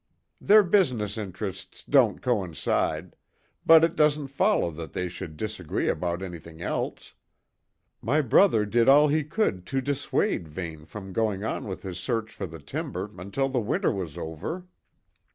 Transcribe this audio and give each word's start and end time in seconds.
"Their 0.41 0.63
business 0.63 1.15
interests 1.15 1.83
don't 1.83 2.23
coincide; 2.23 3.15
but 3.67 3.83
it 3.83 3.95
doesn't 3.95 4.29
follow 4.29 4.71
that 4.71 4.93
they 4.93 5.07
should 5.07 5.37
disagree 5.37 5.89
about 5.89 6.23
anything 6.23 6.59
else. 6.59 7.13
My 8.01 8.19
brother 8.21 8.65
did 8.65 8.89
all 8.89 9.09
he 9.09 9.23
could 9.23 9.63
to 9.67 9.79
dissuade 9.79 10.47
Vane 10.47 10.85
from 10.85 11.13
going 11.13 11.43
on 11.43 11.65
with 11.67 11.83
his 11.83 11.99
search 11.99 12.31
for 12.33 12.47
the 12.47 12.57
timber 12.57 13.11
until 13.15 13.47
the 13.47 13.61
winter 13.61 13.91
was 13.91 14.17
over." 14.17 14.65